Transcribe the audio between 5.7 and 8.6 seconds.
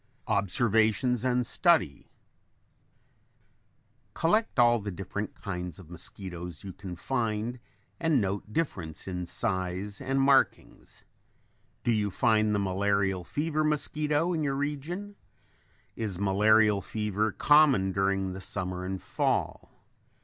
of mosquitoes you can find and note